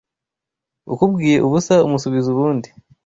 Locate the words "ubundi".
2.33-2.69